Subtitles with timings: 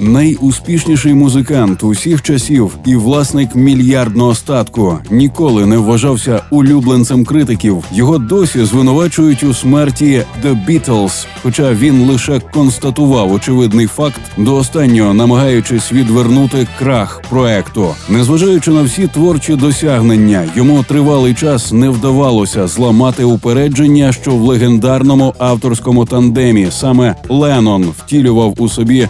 [0.00, 7.84] Найуспішніший музикант усіх часів і власник мільярдного статку ніколи не вважався улюбленцем критиків.
[7.92, 15.14] Його досі звинувачують у смерті The Beatles, хоча він лише констатував очевидний факт до останнього,
[15.14, 17.88] намагаючись відвернути крах проекту.
[18.08, 25.34] Незважаючи на всі творчі досягнення, йому тривалий час не вдавалося зламати упередження, що в легендарному
[25.38, 29.08] авторському тандемі саме Леннон втілював у собі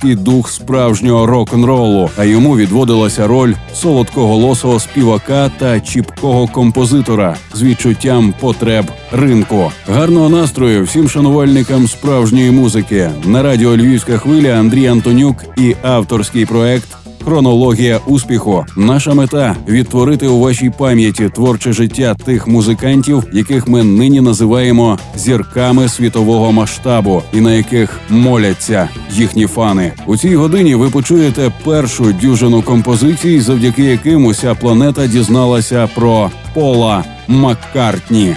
[0.00, 8.34] бунтарський дух справжнього рок-н-ролу, а йому відводилася роль солодкоголосого співака та чіпкого композитора з відчуттям
[8.40, 9.72] потреб ринку.
[9.88, 16.99] Гарного настрою всім шанувальникам справжньої музики на радіо Львівська хвиля Андрій Антонюк і авторський проект.
[17.24, 18.66] Хронологія успіху.
[18.76, 25.88] Наша мета відтворити у вашій пам'яті творче життя тих музикантів, яких ми нині називаємо зірками
[25.88, 29.92] світового масштабу, і на яких моляться їхні фани.
[30.06, 37.04] У цій годині ви почуєте першу дюжину композицій, завдяки яким уся планета дізналася про Пола
[37.28, 38.36] Маккартні.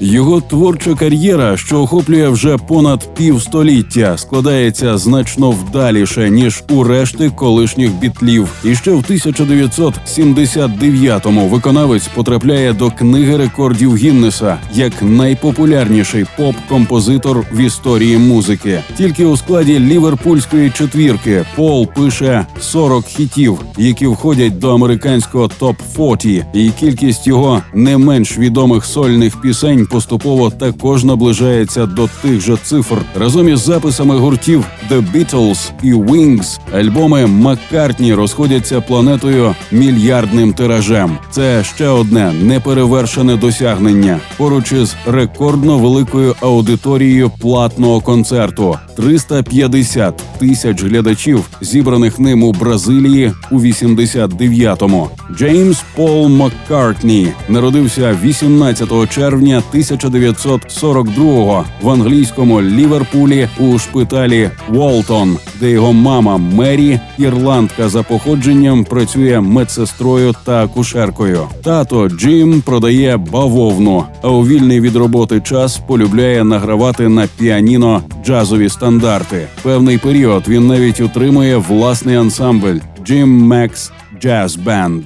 [0.00, 7.92] Його творча кар'єра, що охоплює вже понад півстоліття, складається значно вдаліше ніж у решти колишніх
[7.92, 8.48] бітлів.
[8.64, 18.18] І ще в 1979-му виконавець потрапляє до книги рекордів Гіннеса як найпопулярніший поп-композитор в історії
[18.18, 18.80] музики.
[18.96, 26.24] Тільки у складі ліверпульської четвірки Пол пише 40 хітів, які входять до американського топ 40
[26.24, 32.96] і кількість його не менш відомих сольних пісень поступово також наближається до тих же цифр.
[33.14, 41.18] Разом із записами гуртів The Beatles і Wings альбоми Маккартні розходяться планетою мільярдним тиражем.
[41.30, 51.44] Це ще одне неперевершене досягнення поруч із рекордно великою аудиторією платного концерту 350 тисяч глядачів,
[51.60, 55.08] зібраних ним у Бразилії у 89-му.
[55.36, 65.92] Джеймс Пол Маккартні народився 18 червня 1942-го в англійському Ліверпулі у шпиталі Волтон, де його
[65.92, 71.48] мама Мері, ірландка за походженням, працює медсестрою та акушеркою.
[71.62, 78.68] Тато Джим продає бавовну, а у вільний від роботи час полюбляє награвати на піаніно джазові
[78.68, 79.46] стандарти.
[79.62, 83.90] Певний період він навіть утримує власний ансамбль Jim Max
[84.24, 85.02] Jazz Band.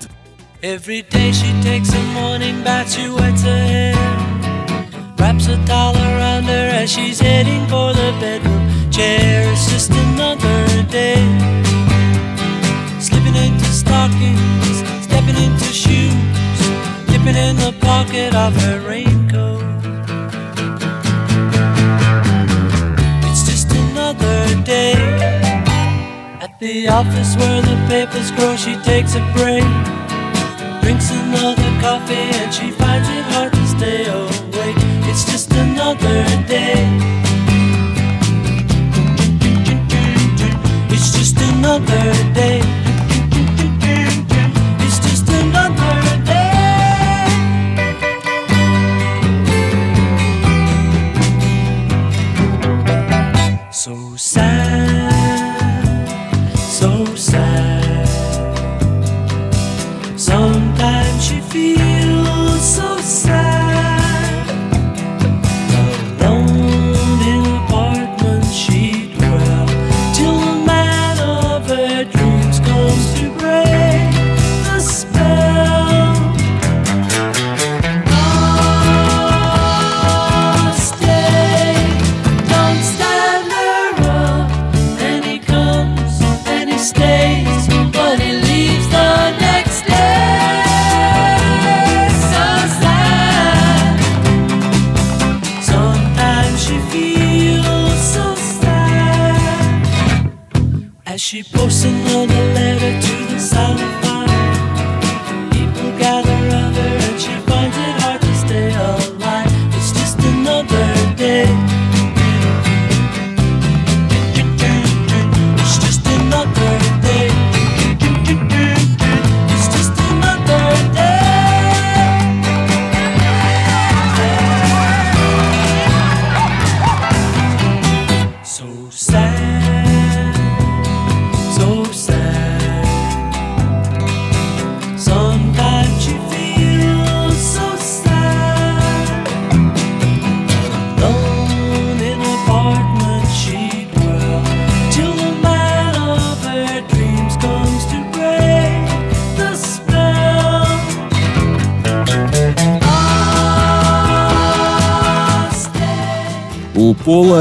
[0.63, 3.82] Every day she takes a morning bath, she wets her hair.
[5.23, 9.53] Wraps a towel around her as she's heading for the bedroom chair.
[9.53, 11.23] It's just another day.
[12.99, 16.59] Slipping into stockings, stepping into shoes,
[17.07, 19.63] dipping in the pocket of her raincoat.
[23.31, 24.95] It's just another day.
[26.41, 29.63] At the office where the papers grow, she takes a break.
[30.83, 32.73] Drinks another coffee and she
[35.43, 36.87] just another day.
[40.91, 42.72] It's just another day.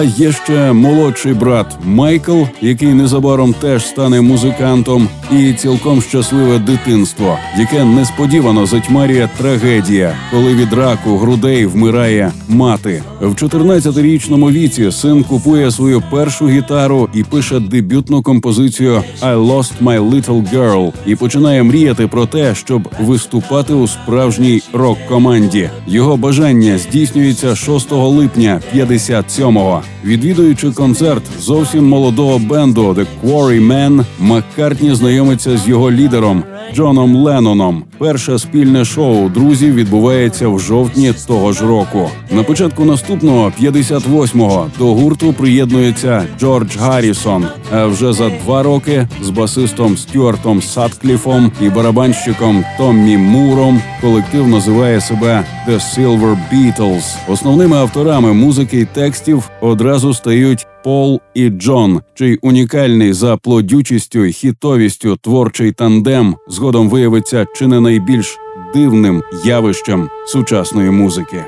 [0.02, 7.38] У є ще молодший брат Майкл, який незабаром теж стане музикантом, і цілком щасливе дитинство,
[7.60, 13.04] яке несподівано затьмарює трагедія, коли від раку грудей вмирає мати.
[13.22, 20.10] В 14-річному віці син купує свою першу гітару і пише дебютну композицію «I lost my
[20.10, 25.70] little girl» і починає мріяти про те, щоб виступати у справжній рок-команді.
[25.88, 29.82] Його бажання здійснюється 6 липня 57-го.
[30.06, 37.84] Відвідуючи концерт зовсім молодого бенду «The Quarrymen», Маккартні знайомиться з його лідером Джоном Ленноном.
[37.98, 42.10] Перше спільне шоу друзів відбувається в жовтні того ж року.
[42.32, 47.46] На початку наступного 58-го до гурту приєднується Джордж Гаррісон.
[47.74, 55.02] А вже за два роки з басистом Стюартом Саткліфом і барабанщиком Томмі Муром колектив називає
[55.02, 57.16] себе The Silver Beatles.
[57.28, 64.32] Основними авторами музики і текстів одразу стають Пол і Джон, чий унікальний за плодючістю і
[64.32, 68.38] хітовістю творчий тандем згодом виявиться чи не найбільш
[68.74, 71.46] дивним явищем сучасної музики.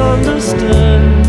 [0.00, 1.19] misunderstood.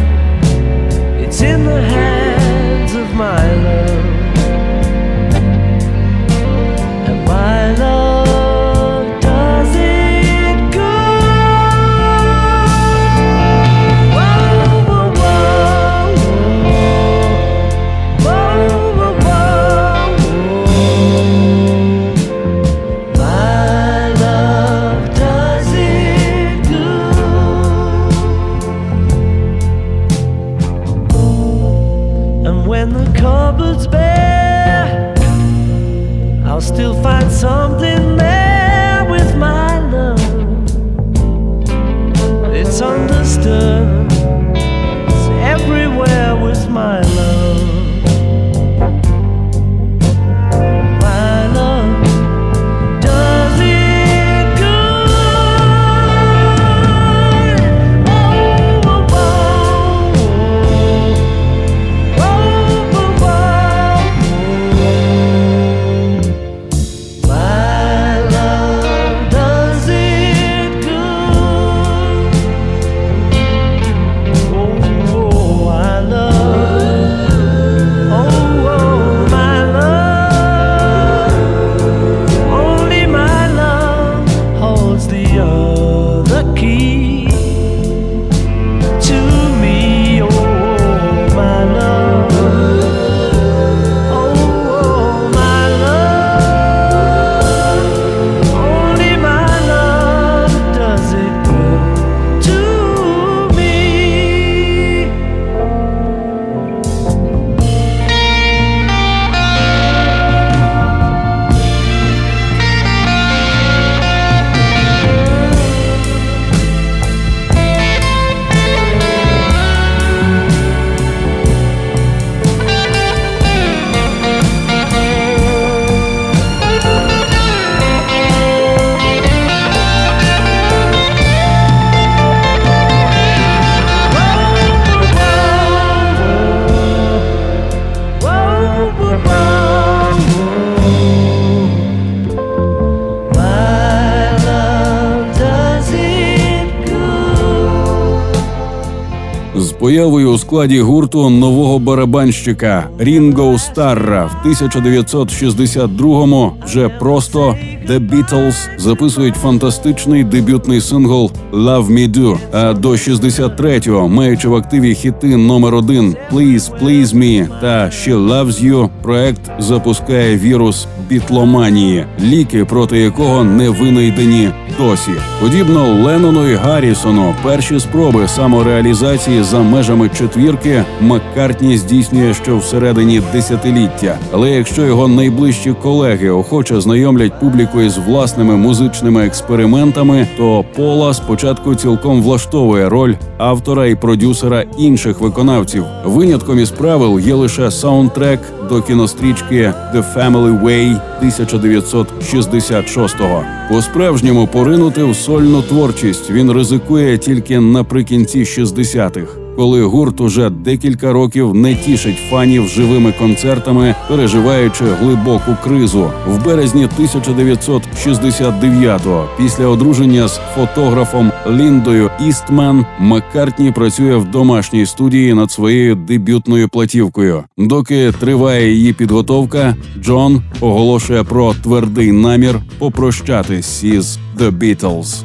[150.52, 157.56] Складі гурту нового барабанщика Рінго Старра в 1962-му вже просто
[157.88, 164.95] The Beatles записують фантастичний дебютний сингл «Love Me Do», А до 63-го, маючи в активі
[164.95, 172.66] хіти номер один «Please, Please Me» та «She Loves You», проект запускає вірус бітломанії, ліки
[172.66, 175.11] проти якого не винайдені досі.
[175.42, 184.18] Подібно Леннону і Гаррісону, перші спроби самореалізації за межами четвірки Маккартні здійснює ще всередині десятиліття.
[184.31, 191.76] Але якщо його найближчі колеги охоче знайомлять публіку із власними музичними експериментами, то Пола спочатку
[191.76, 195.85] цілком влаштовує роль автора і продюсера інших виконавців.
[196.06, 203.44] Винятком із правил є лише саундтрек до кінострічки «The Family Way» 1966-го.
[203.69, 209.41] По-справжньому поринути в сольну творчість він ризикує тільки наприкінці 60-х.
[209.56, 216.88] Коли гурт уже декілька років не тішить фанів живими концертами, переживаючи глибоку кризу в березні
[217.00, 226.70] 1969-го, після одруження з фотографом Ліндою Істмен, Маккартні працює в домашній студії над своєю дебютною
[226.70, 227.44] платівкою.
[227.58, 235.24] Доки триває її підготовка, Джон оголошує про твердий намір попрощатись із The Beatles.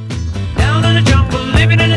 [0.58, 1.95] Down in the jungle, living in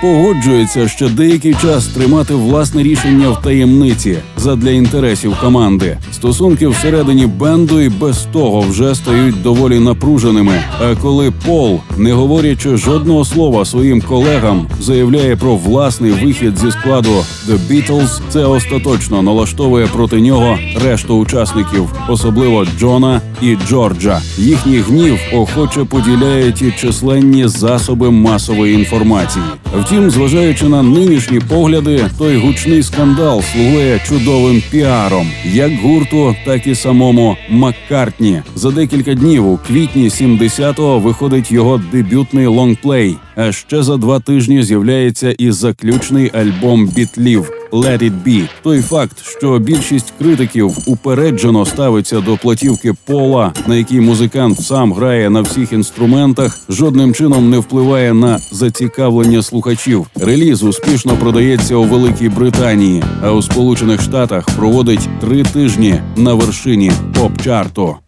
[0.00, 5.98] погоджується ще деякий час тримати власне рішення в таємниці задля інтересів команди.
[6.12, 10.54] Стосунки всередині бенду і без того вже стають доволі напруженими.
[10.82, 17.24] А коли Пол, не говорячи жодного слова своїм колегам, заявляє про власний вихід зі складу
[17.48, 24.20] The Beatles, це остаточно налаштовує проти нього решту учасників, особливо Джона і Джорджа.
[24.38, 29.44] Їхній гнів охоче поділяють і численні засоби масової інформації.
[29.88, 36.74] Втім, зважаючи на нинішні погляди, той гучний скандал слугує чудовим піаром, як гурту, так і
[36.74, 38.42] самому Маккартні.
[38.54, 43.16] За декілька днів у квітні 70-го виходить його дебютний лонгплей.
[43.40, 48.48] А ще за два тижні з'являється і заключний альбом бітлів «Let It Be».
[48.62, 55.30] Той факт, що більшість критиків упереджено ставиться до платівки Пола, на якій музикант сам грає
[55.30, 60.06] на всіх інструментах, жодним чином не впливає на зацікавлення слухачів.
[60.16, 66.92] Реліз успішно продається у Великій Британії, а у Сполучених Штатах проводить три тижні на вершині
[67.14, 68.07] поп-чарту.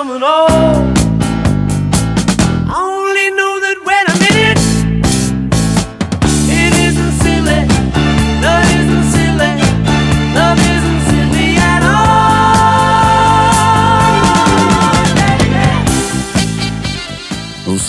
[0.00, 0.39] coming on.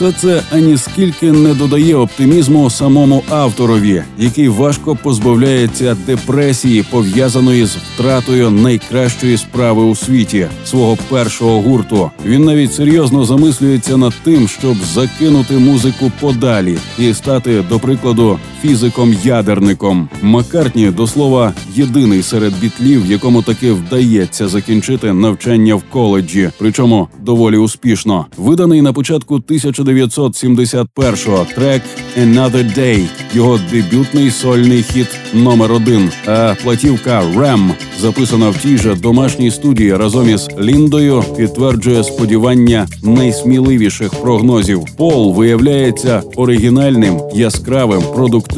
[0.02, 8.50] Все це аніскільки не додає оптимізму самому авторові, який важко позбавляється депресії, пов'язаної з втратою
[8.50, 12.12] найкращої справи у світі свого першого гурту.
[12.26, 20.10] Він навіть серйозно замислюється над тим, щоб закинути музику подалі і стати, до прикладу, фізиком-ядерником.
[20.22, 27.58] Маккартні, до слова, єдиний серед бітлів, якому таки вдається закінчити навчання в коледжі, причому доволі
[27.58, 28.26] успішно.
[28.38, 31.82] Виданий на початку 1971-го трек
[32.20, 36.10] «Another Day»– його дебютний сольний хіт номер один.
[36.26, 37.70] А платівка «Ram»,
[38.02, 44.84] записана в тій же домашній студії разом із Ліндою, підтверджує сподівання найсміливіших прогнозів.
[44.98, 48.51] Пол виявляється оригінальним, яскравим, продуктивним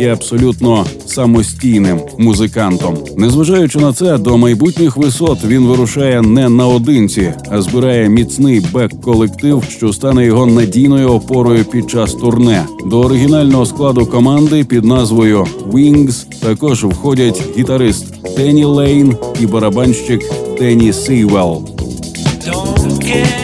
[0.00, 2.94] і абсолютно самостійним музикантом.
[3.16, 9.92] Незважаючи на це, до майбутніх висот він вирушає не наодинці, а збирає міцний бек-колектив, що
[9.92, 12.66] стане його надійною опорою під час турне.
[12.86, 20.22] До оригінального складу команди під назвою Wings також входять гітарист Денні Лейн і барабанщик
[20.58, 21.68] Денні Сівелл.
[22.46, 23.41] Don't get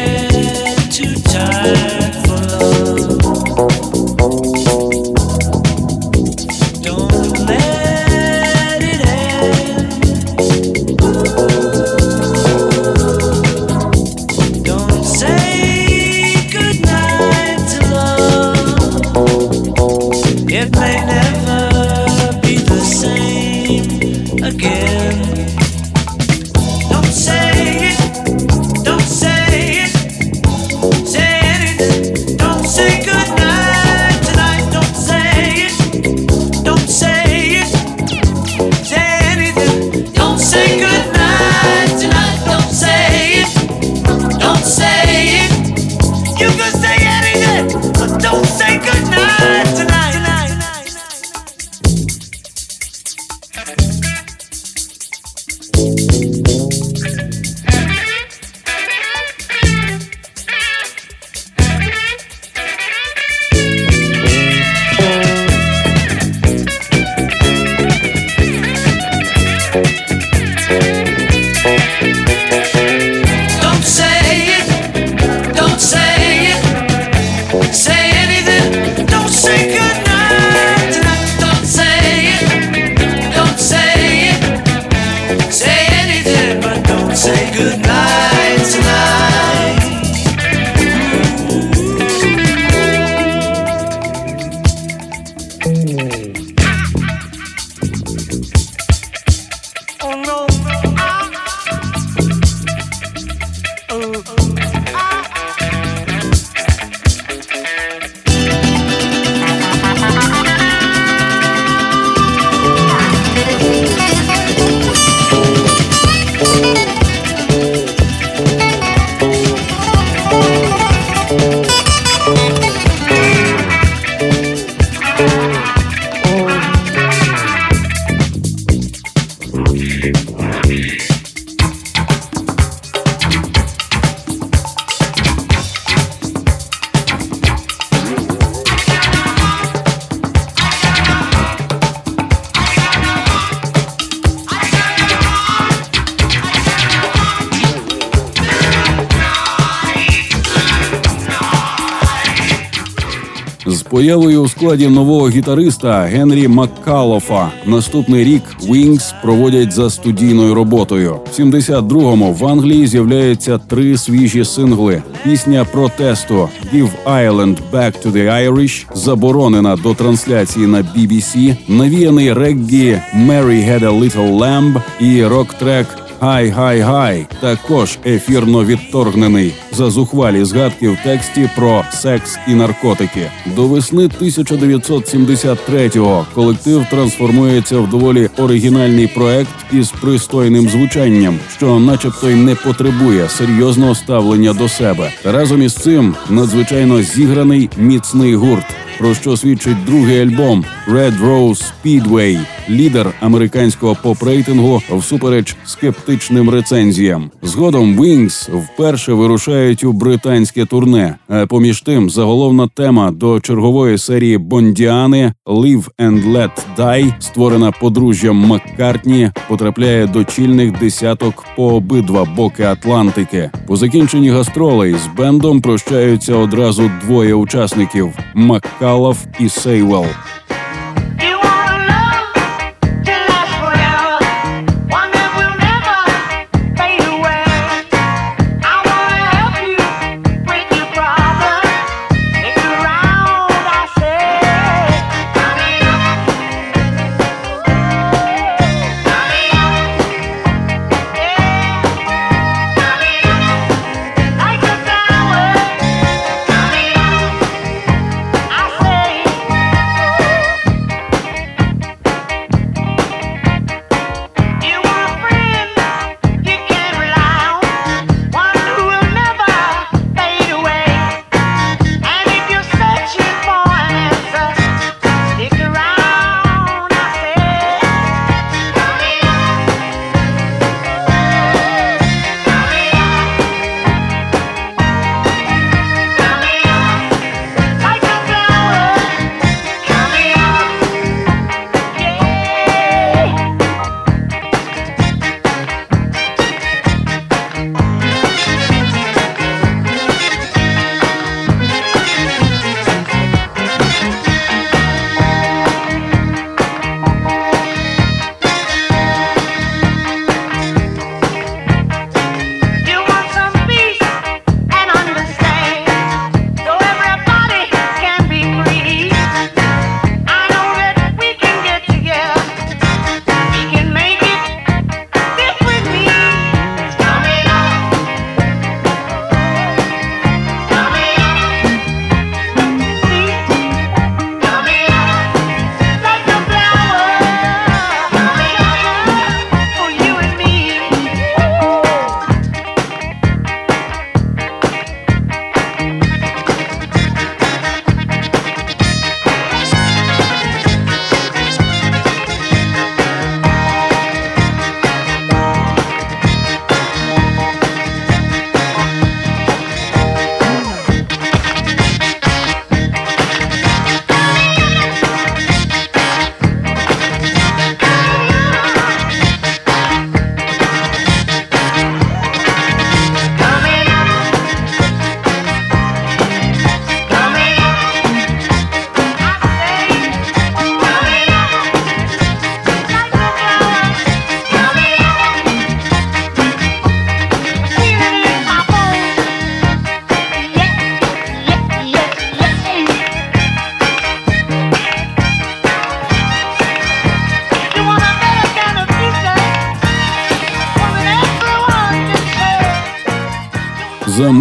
[154.08, 161.16] З появою у складі нового гітариста Генрі Маккалофа наступний рік Wings проводять за студійною роботою.
[161.32, 165.02] В 72-му в Англії з'являються три свіжі сингли.
[165.24, 173.00] Пісня протесту «Give Ireland Back to the Irish» заборонена до трансляції на BBC, навіяний реггі
[173.16, 175.86] «Mary Had a Little Lamb» і рок-трек
[176.20, 183.30] Хай, хай, хай також ефірно відторгнений за зухвалі згадки в тексті про секс і наркотики.
[183.56, 192.34] До весни 1973-го колектив трансформується в доволі оригінальний проект із пристойним звучанням, що, начебто, й
[192.34, 195.12] не потребує серйозного ставлення до себе.
[195.24, 198.66] Разом із цим надзвичайно зіграний міцний гурт.
[198.98, 202.38] Про що свідчить другий альбом Red Rose Speedway,
[202.70, 207.30] лідер американського поп-рейтингу всупереч скептичним рецензіям.
[207.42, 211.16] Згодом Wings вперше вирушають у британське турне.
[211.28, 218.36] А поміж тим, заголовна тема до чергової серії Бондіани «Live and Let Die», створена подружжям
[218.36, 223.50] Маккартні, потрапляє до чільних десяток по обидва боки Атлантики.
[223.66, 230.06] По закінченні гастролей з бендом прощаються одразу двоє учасників Маккалов і Сейвел.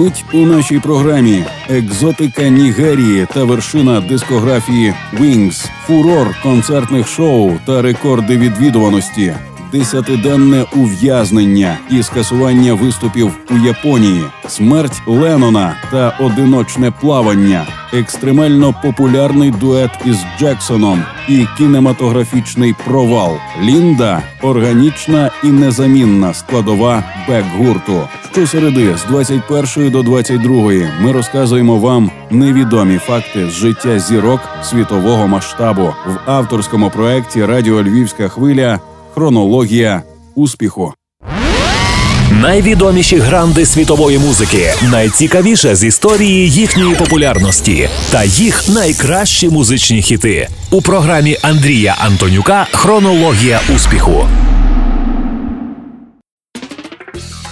[0.08, 8.38] Мить у нашій програмі екзотика Нігерії та вершина дискографії Wings, фурор концертних шоу та рекорди
[8.38, 9.34] відвідуваності
[9.72, 19.92] десятиденне ув'язнення і скасування виступів у Японії, смерть Леннона та одиночне плавання, екстремально популярний дует
[20.06, 23.38] із Джексоном і кінематографічний провал.
[23.64, 28.08] Лінда органічна і незамінна складова бек-гурту.
[28.32, 35.84] Щосереди з 21 до 22 ми розказуємо вам невідомі факти з життя зірок світового масштабу
[35.84, 38.80] в авторському проекті Радіо Львівська хвиля
[39.18, 40.04] Хронологія
[40.36, 40.94] успіху.
[42.32, 50.82] Найвідоміші гранди світової музики, найцікавіше з історії їхньої популярності та їх найкращі музичні хіти у
[50.82, 54.28] програмі Андрія Антонюка Хронологія успіху.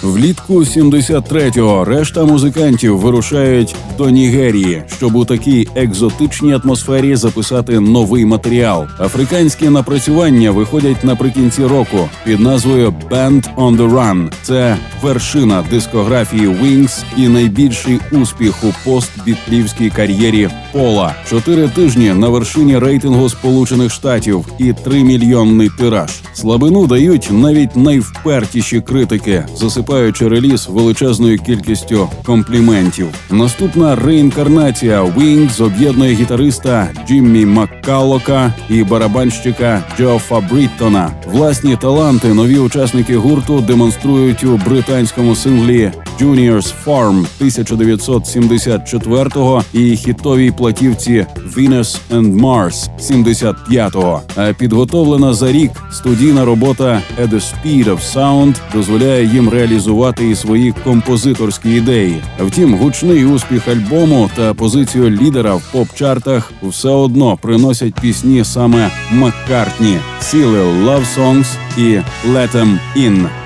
[0.02, 8.86] Влітку 73-го решта музикантів вирушають до Нігерії, щоб у такій екзотичній атмосфері записати новий матеріал.
[8.98, 14.32] Африканські напрацювання виходять наприкінці року під назвою «Band on the Run».
[14.42, 21.14] Це вершина дискографії Wings і найбільший успіх у постбітлівській кар'єрі Пола.
[21.28, 26.10] Чотири тижні на вершині рейтингу Сполучених Штатів і тримільйонний тираж.
[26.34, 33.08] Слабину дають навіть найвпертіші критики, засипаючи реліз величезною кількістю компліментів.
[33.30, 41.10] Наступна музична реінкарнація Wings об'єднує гітариста Джиммі Маккалока і барабанщика Джо Фабріттона.
[41.26, 51.26] Власні таланти нові учасники гурту демонструють у британському синглі Junior's Farm 1974-го і хітовій платівці
[51.56, 54.20] Venus and Mars 75-го.
[54.36, 60.34] А підготовлена за рік студійна робота At the Speed of Sound дозволяє їм реалізувати і
[60.34, 62.22] свої композиторські ідеї.
[62.40, 69.98] Втім, гучний успіх альбому та позицію лідера в поп-чартах все одно приносять пісні саме Маккартні,
[70.20, 71.46] сіли Love Songs
[71.78, 72.00] і
[72.32, 73.45] Let Em In.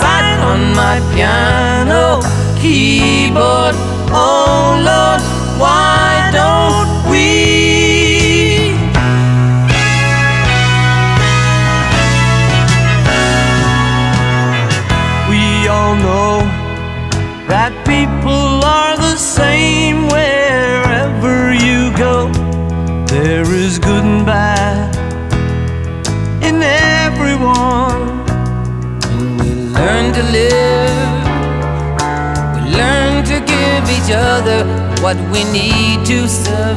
[0.00, 2.20] Side on my piano
[2.60, 3.74] keyboard.
[4.10, 5.20] Oh Lord,
[5.60, 5.83] why
[35.02, 36.73] what we need to survive.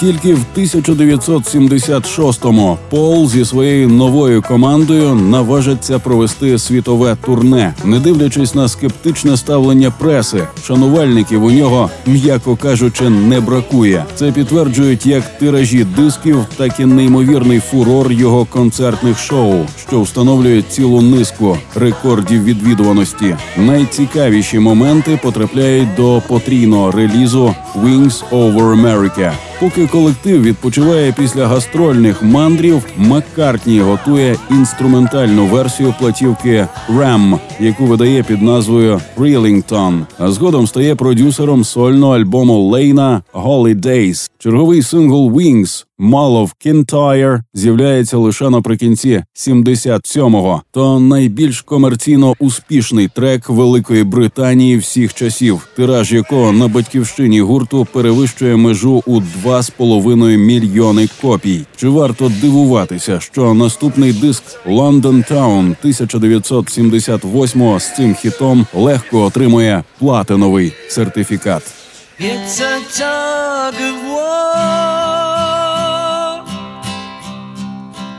[0.00, 8.68] Тільки в 1976-му Пол зі своєю новою командою наважиться провести світове турне, не дивлячись на
[8.68, 10.46] скептичне ставлення преси.
[10.66, 14.04] Шанувальників у нього, м'яко кажучи, не бракує.
[14.14, 19.54] Це підтверджують як тиражі дисків, так і неймовірний фурор його концертних шоу,
[19.88, 23.36] що встановлює цілу низку рекордів відвідуваності.
[23.56, 29.32] Найцікавіші моменти потрапляють до потрійного релізу Wings Over America.
[29.60, 38.42] Поки колектив відпочиває після гастрольних мандрів, Маккартні готує інструментальну версію платівки Ram, яку видає під
[38.42, 44.30] назвою «Рілінгтон», а згодом стає продюсером сольного альбому Лейна Holidays.
[44.44, 50.62] Черговий сингл Wings Mall of Kintyre з'являється лише наприкінці 77-го.
[50.70, 58.56] То найбільш комерційно успішний трек Великої Британії всіх часів, тираж якого на батьківщині гурту перевищує
[58.56, 61.66] межу у 2,5 мільйони копій.
[61.76, 70.72] Чи варто дивуватися, що наступний диск London Town 1978 з цим хітом легко отримує платиновий
[70.88, 71.83] сертифікат.
[72.16, 74.44] It's a tug of war.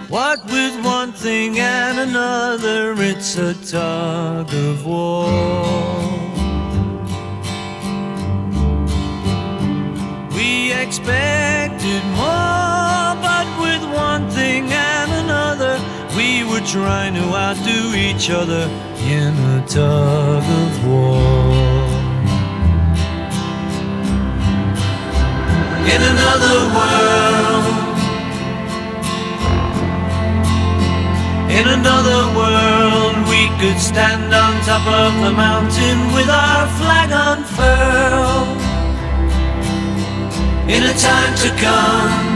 [0.09, 5.31] What with one thing and another, it's a tug of war.
[10.35, 15.79] We expected more, but with one thing and another,
[16.17, 18.69] we were trying to outdo each other
[19.07, 21.54] in a tug of war.
[25.93, 27.65] In another world,
[31.57, 38.57] in another world, we could stand on top of the mountain with our flag unfurled.
[40.67, 42.35] In a time to come.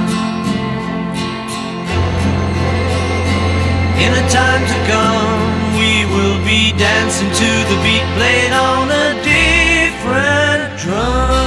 [4.06, 5.50] In a time to come,
[5.82, 11.39] we will be dancing to the beat played on a different drum.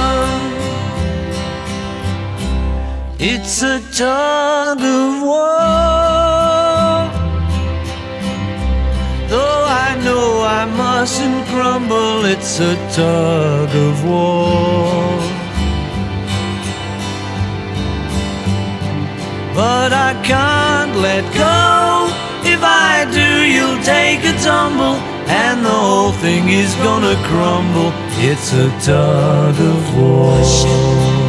[3.25, 5.39] It's a tug of war.
[9.29, 15.19] Though I know I mustn't crumble, it's a tug of war.
[19.55, 22.11] But I can't let go.
[22.43, 24.97] If I do, you'll take a tumble,
[25.31, 27.93] and the whole thing is gonna crumble.
[28.19, 31.22] It's a tug of war.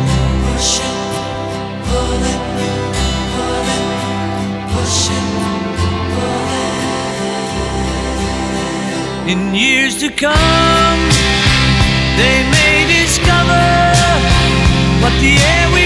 [9.27, 11.01] In years to come,
[12.21, 13.65] they may discover
[15.01, 15.84] what the air we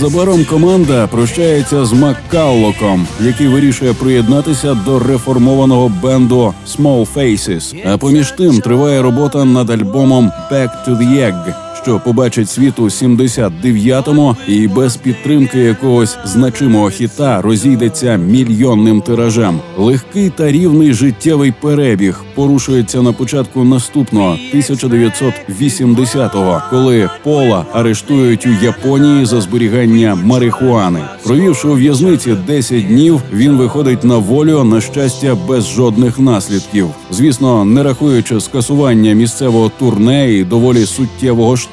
[0.00, 7.92] Незабаром команда прощається з Маккаллоком, який вирішує приєднатися до реформованого бенду Small Faces.
[7.92, 12.84] А поміж тим триває робота над альбомом Back to the Egg, що побачить світ у
[12.84, 19.60] 79-му і без підтримки якогось значимого хіта розійдеться мільйонним тиражем.
[19.78, 29.26] Легкий та рівний життєвий перебіг порушується на початку наступного 1980-го, коли Пола арештують у Японії
[29.26, 31.00] за зберігання марихуани.
[31.24, 36.88] Провівши у в'язниці 10 днів, він виходить на волю на щастя без жодних наслідків.
[37.10, 41.69] Звісно, не рахуючи скасування місцевого турне і доволі суттєвого штрафу,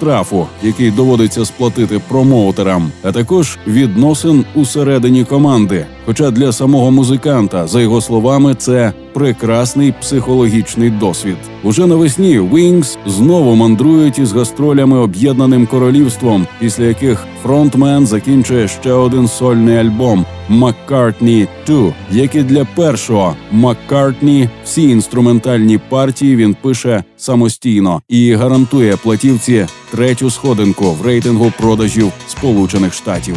[0.63, 5.85] який доводиться сплатити промоутерам, а також відносин усередині команди.
[6.05, 11.37] Хоча для самого музиканта, за його словами, це прекрасний психологічний досвід.
[11.63, 19.27] Уже навесні Wings знову мандрують із гастролями об'єднаним королівством, після яких фронтмен закінчує ще один
[19.27, 28.33] сольний альбом Маккартні 2, як для першого Маккартні всі інструментальні партії він пише самостійно і
[28.33, 33.35] гарантує платівці третю сходинку в рейтингу продажів Сполучених Штатів.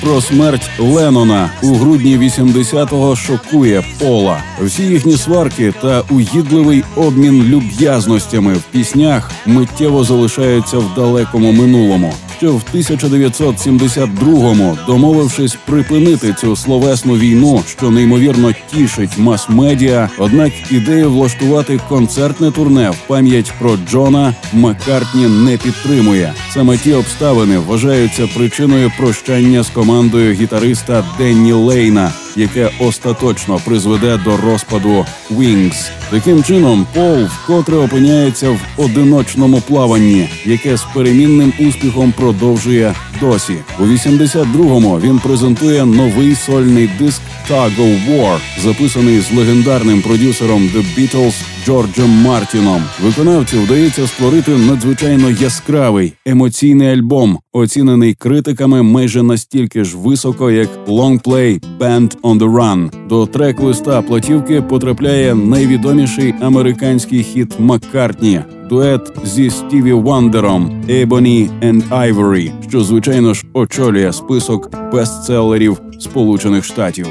[0.00, 4.42] Про смерть Леннона у грудні 80-го шокує Пола.
[4.60, 12.14] Всі їхні сварки та угідливий обмін люб'язностями в піснях миттєво залишаються в далекому минулому.
[12.42, 21.80] Що в 1972-му, домовившись припинити цю словесну війну, що неймовірно тішить мас-медіа, однак ідею влаштувати
[21.88, 26.32] концертне турне в пам'ять про Джона Маккартні не підтримує.
[26.50, 34.36] Саме ті обставини вважаються причиною прощання з командою гітариста Денні Лейна, яке остаточно призведе до
[34.36, 35.90] розпаду Wings.
[36.10, 43.56] Таким чином, Пол вкотре опиняється в одиночному плаванні, яке з перемінним успіхом продовжує досі.
[43.80, 50.84] У 82-му він презентує новий сольний диск «Tug of War», записаний з легендарним продюсером The
[50.98, 51.34] Beatles
[51.66, 52.82] Джорджем Мартіном.
[53.02, 61.60] Виконавцю вдається створити надзвичайно яскравий емоційний альбом, оцінений критиками майже настільки ж високо, як лонгплей
[61.80, 63.08] «Band on the Run».
[63.08, 68.40] До трек-листа платівки потрапляє найвідоміший американський хіт Маккартні.
[68.68, 77.06] Дует зі Стіві Вандером «Ebony and Ivory», що звичайно ж очолює список бестселерів Сполучених Штатів.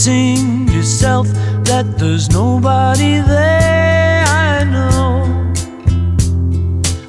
[0.00, 1.26] Convincing yourself
[1.64, 4.24] that there's nobody there.
[4.26, 5.52] I know,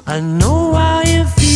[0.06, 1.52] I know how you feel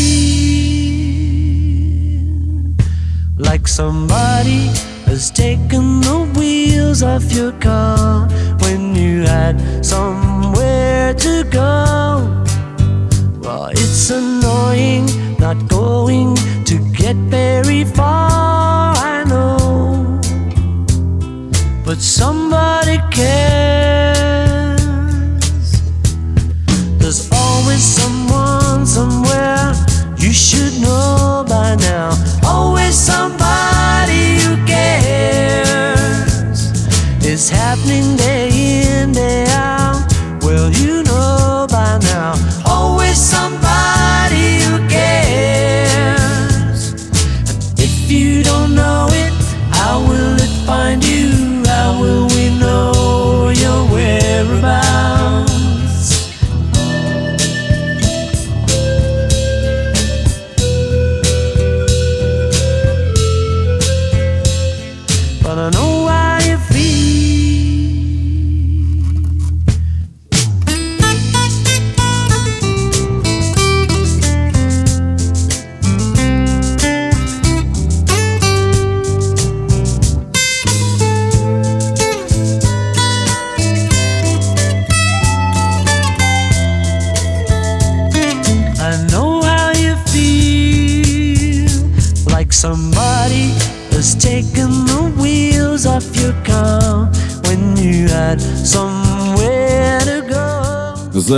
[3.37, 4.71] like somebody
[5.05, 8.29] has taken the wheels off your car
[8.61, 12.33] when you had somewhere to go.
[13.43, 15.07] Well, it's annoying
[15.39, 16.35] not going
[16.65, 18.86] to get very far,
[21.87, 24.81] But somebody cares.
[26.99, 29.73] There's always someone somewhere
[30.19, 32.11] you should know by now.
[32.45, 36.73] Always somebody who cares.
[37.25, 39.56] It's happening day in, day out.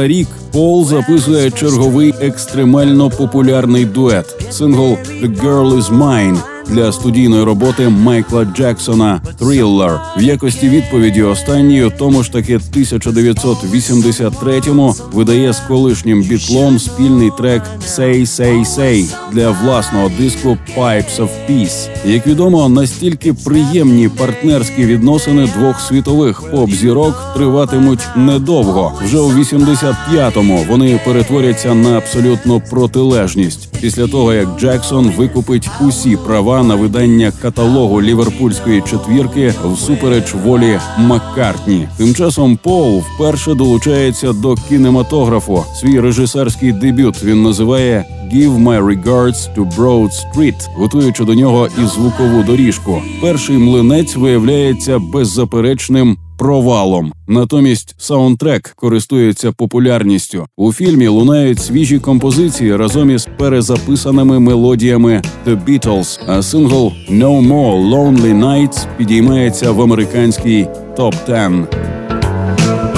[0.08, 4.26] Рік Пол записує черговий екстремально популярний дует.
[4.50, 6.38] Сингл «The Girl Is Mine»
[6.70, 9.98] для студійної роботи Майкла Джексона «Thriller».
[10.16, 17.62] В якості відповіді останній у тому ж таки 1983-му видає з колишнім бітлом спільний трек
[17.86, 21.88] «Say, Say, Say» для власного диску «Pipes of Peace».
[22.04, 28.92] Як відомо, настільки приємні партнерські відносини двох світових поп-зірок триватимуть недовго.
[29.04, 36.57] Вже у 85-му вони перетворяться на абсолютно протилежність після того, як Джексон викупить усі права
[36.62, 41.88] на видання каталогу ліверпульської четвірки всупереч волі Маккартні.
[41.96, 45.64] Тим часом Пол вперше долучається до кінематографу.
[45.80, 48.04] Свій режисерський дебют він називає
[48.34, 53.02] «Give my regards to Broad Street», готуючи до нього і звукову доріжку.
[53.22, 57.12] Перший млинець виявляється беззаперечним провалом.
[57.28, 60.46] Натомість саундтрек користується популярністю.
[60.56, 67.90] У фільмі лунають свіжі композиції разом із перезаписаними мелодіями The Beatles, а сингл «No More
[67.90, 70.66] Lonely Nights» підіймається в американський
[70.96, 71.52] топ 10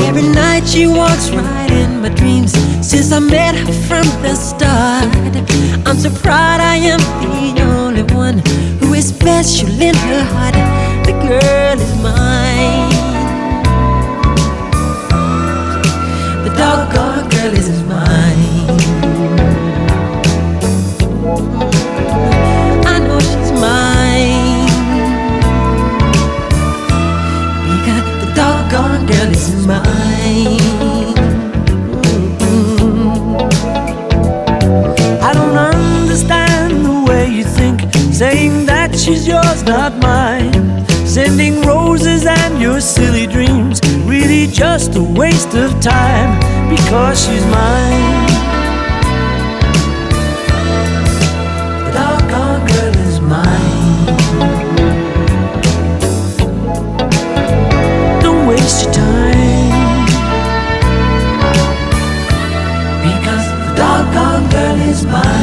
[0.09, 0.65] Every night.
[11.07, 12.50] The girl is mine.
[17.41, 18.69] girl is mine.
[22.85, 24.67] I know she's mine.
[27.71, 30.61] Because the doggone girl is mine.
[35.23, 37.81] I don't understand the way you think,
[38.13, 40.87] saying that she's yours, not mine.
[41.07, 48.27] Sending roses and your silly dreams, really just a waste of time because she's mine.
[51.85, 54.07] The doggone girl is mine.
[58.23, 60.07] Don't waste your time
[63.07, 65.40] because the doggone girl is mine.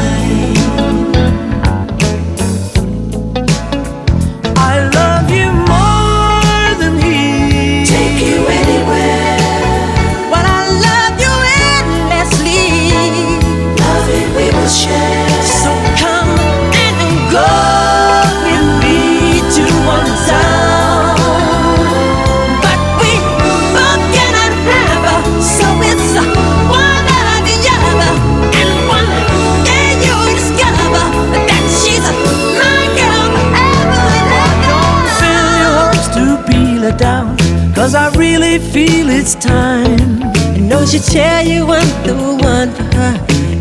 [39.27, 40.23] It's time.
[40.23, 43.13] I know she tell you I'm the one for her.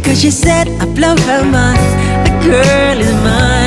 [0.04, 1.80] Cause she said I blow her mind.
[2.24, 3.65] The girl is mine.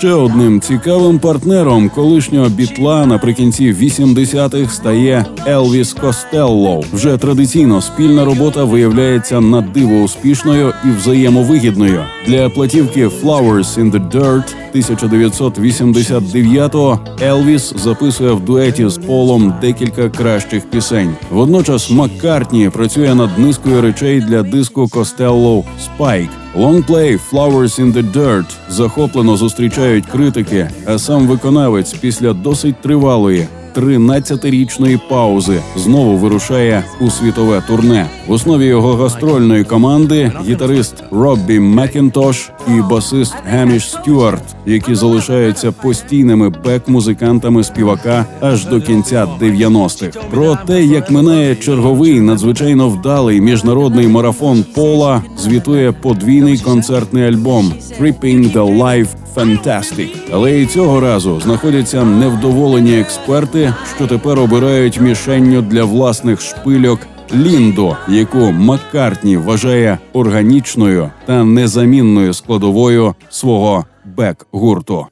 [0.00, 6.84] Ще одним цікавим партнером колишнього бітла наприкінці 80-х стає Елвіс Костелло.
[6.92, 12.04] Вже традиційно спільна робота виявляється на диво успішною і взаємовигідною.
[12.26, 20.70] Для платівки «Flowers in the Dirt» 1989-го Елвіс записує в дуеті з Полом декілька кращих
[20.70, 21.14] пісень.
[21.30, 26.30] Водночас Маккартні працює над низкою речей для диску Костелло Spike.
[26.56, 33.46] Лонгплей «Flowers in the Dirt» захоплено зустрічають критики, а сам виконавець після досить тривалої
[33.76, 38.06] 13-річної паузи знову вирушає у світове турне.
[38.26, 46.48] В основі його гастрольної команди гітарист Роббі Макінтош і басист Геміш Стюарт, які залишаються постійними
[46.48, 50.18] бек-музикантами співака аж до кінця 90-х.
[50.30, 58.52] Про те, як минає черговий надзвичайно вдалий міжнародний марафон Пола, звітує подвійний концертний альбом «Tripping
[58.52, 60.08] the Life Fantastic».
[60.32, 67.00] Але і цього разу знаходяться невдоволені експерти, що тепер обирають мішенню для власних шпильок
[67.34, 73.84] Ліндо, яку Маккартні вважає органічною та незамінною складовою свого
[74.16, 75.06] бек-гурту.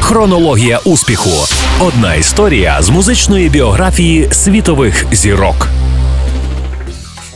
[0.00, 1.30] Хронологія успіху.
[1.80, 5.68] Одна історія з музичної біографії світових зірок.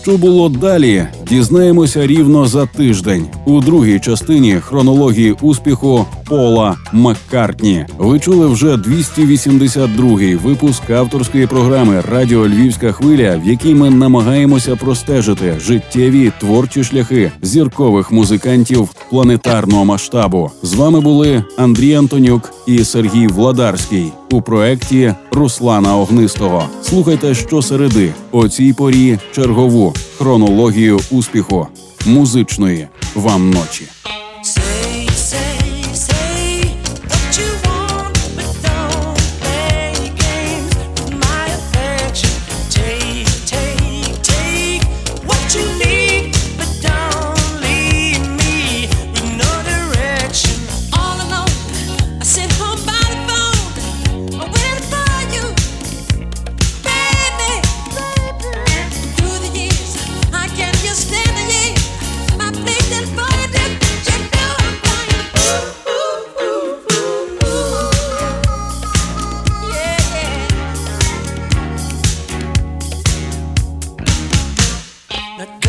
[0.09, 7.86] Що було далі, дізнаємося рівно за тиждень у другій частині хронології успіху Пола Маккартні.
[7.98, 15.61] Ви чули вже 282-й випуск авторської програми Радіо Львівська хвиля, в якій ми намагаємося простежити
[15.61, 20.50] життєві творчі шляхи зіркових музикантів планетарного масштабу.
[20.62, 26.68] З вами були Андрій Антонюк і Сергій Владарський у проекті Руслана Огнистого.
[26.83, 31.66] Слухайте щосереди о цій порі чергову хронологію успіху
[32.07, 33.85] музичної вам ночі.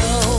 [0.10, 0.39] know.